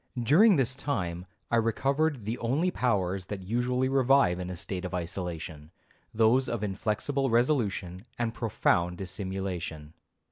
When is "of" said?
4.83-4.95, 6.49-6.63